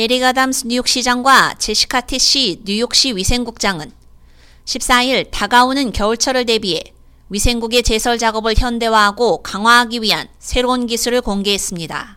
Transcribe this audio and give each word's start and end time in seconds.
에릭 0.00 0.22
아담스 0.22 0.68
뉴욕시장과 0.68 1.54
제시카 1.58 2.02
티시 2.02 2.60
뉴욕시 2.64 3.16
위생국장은 3.16 3.90
14일 4.64 5.28
다가오는 5.32 5.90
겨울철을 5.90 6.46
대비해 6.46 6.80
위생국의 7.30 7.82
제설 7.82 8.16
작업을 8.16 8.54
현대화하고 8.56 9.42
강화하기 9.42 10.02
위한 10.02 10.28
새로운 10.38 10.86
기술을 10.86 11.20
공개했습니다. 11.20 12.16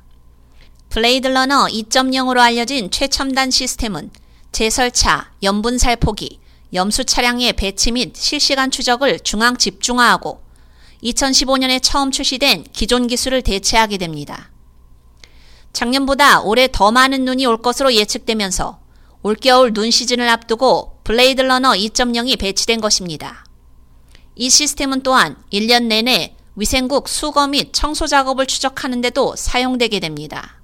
BladeRunner 0.90 1.66
2.0으로 1.66 2.38
알려진 2.38 2.92
최첨단 2.92 3.50
시스템은 3.50 4.12
제설차, 4.52 5.32
염분 5.42 5.80
살포기, 5.80 6.40
염수 6.76 7.06
차량의 7.06 7.54
배치 7.54 7.92
및 7.94 8.16
실시간 8.16 8.70
추적을 8.70 9.22
중앙 9.22 9.58
집중화하고 9.58 10.40
2015년에 11.04 11.80
처음 11.82 12.12
출시된 12.12 12.66
기존 12.74 13.08
기술을 13.08 13.42
대체하게 13.42 13.98
됩니다. 13.98 14.51
작년보다 15.74 16.42
올해 16.42 16.68
더 16.72 16.92
많은 16.92 17.26
눈이 17.26 17.46
올 17.46 17.62
것으로 17.62 17.94
예측되면서 17.94 18.80
올겨울 19.24 19.74
눈 19.74 19.92
시즌을 19.92 20.28
앞두고 20.28 21.00
BladeRunner 21.04 21.72
2.0이 21.72 22.40
배치된 22.40 22.82
것입니다. 22.82 23.46
이 24.36 24.50
시스템은 24.50 25.02
또한 25.02 25.36
1년 25.54 25.84
내내 25.84 26.36
위생국 26.56 27.08
수거 27.08 27.48
및 27.48 27.70
청소 27.72 28.08
작업을 28.08 28.46
추적하는 28.46 29.02
데도 29.02 29.36
사용되게 29.36 30.00
됩니다. 30.00 30.62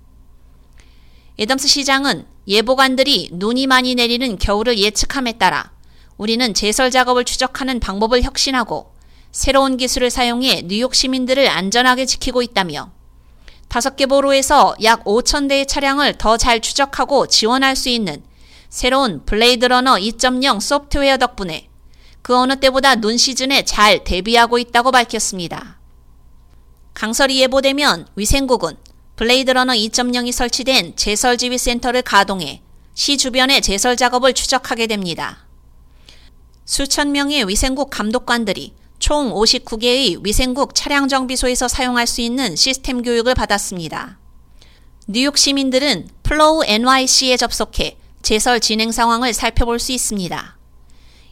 애덤스 1.38 1.68
시장은 1.68 2.26
예보관들이 2.48 3.30
눈이 3.34 3.68
많이 3.68 3.94
내리는 3.94 4.38
겨울을 4.38 4.80
예측함에 4.80 5.34
따라 5.34 5.72
우리는 6.18 6.54
제설 6.54 6.90
작업을 6.90 7.26
추적하는 7.26 7.80
방법을 7.80 8.24
혁신하고 8.24 8.92
새로운 9.32 9.78
기술을 9.78 10.10
사용해 10.10 10.64
뉴욕 10.66 10.96
시민들을 10.96 11.48
안전하게 11.48 12.06
지키고 12.06 12.42
있다며 12.42 12.92
다섯 13.68 13.96
개 13.96 14.06
borough에서 14.06 14.76
약 14.84 15.04
5천 15.04 15.50
대의 15.50 15.66
차량을 15.66 16.18
더 16.18 16.38
잘 16.38 16.62
추적하고 16.62 17.28
지원할 17.28 17.76
수 17.76 17.90
있는 17.90 18.24
새로운 18.70 19.26
BladeRunner 19.26 19.96
2.0 19.96 20.60
소프트웨어 20.60 21.18
덕분에 21.18 21.68
그 22.22 22.36
어느 22.36 22.60
때보다 22.60 22.96
눈 22.96 23.18
시즌에 23.18 23.64
잘 23.64 24.04
대비하고 24.04 24.58
있다고 24.60 24.92
밝혔습니다. 24.92 25.80
강설이 26.94 27.40
예보되면 27.42 28.08
위생국은 28.16 28.76
BladeRunner 29.16 29.74
2.0이 29.74 30.32
설치된 30.32 30.96
제설지휘 30.96 31.58
센터를 31.58 32.02
가동해 32.02 32.62
시 32.94 33.18
주변의 33.18 33.62
제설 33.62 33.96
작업을 33.96 34.34
추적하게 34.34 34.88
됩니다. 34.88 35.46
수천 36.66 37.12
명의 37.12 37.48
위생국 37.48 37.90
감독관들이 37.90 38.74
총 39.00 39.32
59개의 39.32 40.24
위생국 40.24 40.74
차량 40.74 41.08
정비소에서 41.08 41.68
사용할 41.68 42.08
수 42.08 42.22
있는 42.22 42.56
시스템 42.56 43.04
교육을 43.04 43.36
받았습니다. 43.36 44.18
뉴욕 45.08 45.38
시민들은 45.38 46.10
PlowNYC에 46.24 47.38
접속해 47.38 47.98
제설 48.24 48.60
진행 48.60 48.92
상황을 48.92 49.34
살펴볼 49.34 49.80
수 49.80 49.92
있습니다. 49.92 50.58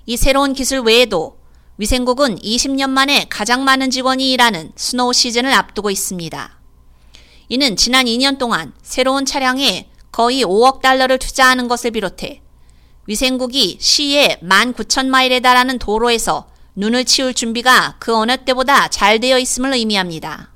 이 0.06 0.18
새로운 0.18 0.54
기술 0.54 0.80
외에도 0.82 1.38
위생국은 1.78 2.38
20년 2.38 2.92
만에 2.92 3.26
가장 3.30 3.64
많은 3.64 3.90
직원이 3.90 4.32
일하는 4.32 4.72
snow 4.76 5.12
season을 5.12 5.52
앞두고 5.52 5.90
있습니다. 5.90 6.60
이는 7.50 7.76
지난 7.76 8.06
2년 8.06 8.38
동안 8.38 8.74
새로운 8.82 9.26
차량에 9.26 9.90
거의 10.12 10.44
5억 10.44 10.82
달러를 10.82 11.20
투자하는 11.20 11.68
것을 11.68 11.92
비롯해 11.92 12.42
위생국이 13.08 13.78
시에 13.82 14.40
19,000마일에 14.42 15.42
달하는 15.42 15.78
도로에서 15.80 16.48
눈을 16.76 17.06
치울 17.06 17.34
준비가 17.34 17.96
그 18.00 18.16
어느 18.16 18.36
때보다 18.38 18.90
잘 18.90 19.20
되어 19.20 19.40
있음을 19.40 19.74
의미합니다. 19.74 20.52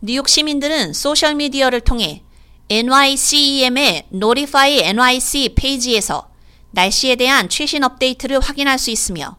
뉴욕 0.00 0.28
시민들은 0.28 0.92
소셜미디어를 0.92 1.82
통해 1.82 2.24
NYCEM의 2.68 4.08
Notify 4.12 4.80
NYC 4.80 5.54
페이지에서 5.54 6.30
날씨에 6.72 7.16
대한 7.16 7.48
최신 7.48 7.84
업데이트를 7.84 8.40
확인할 8.40 8.78
수 8.78 8.90
있으며 8.90 9.36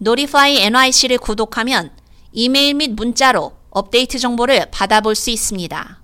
Notify 0.00 0.56
NYC를 0.56 1.18
구독하면 1.18 1.90
이메일 2.32 2.74
및 2.74 2.92
문자로 2.92 3.52
업데이트 3.70 4.18
정보를 4.18 4.70
받아볼 4.70 5.14
수 5.14 5.30
있습니다. 5.30 6.00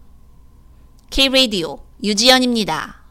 K-Radio 1.10 1.78
유지연입니다. 2.02 3.05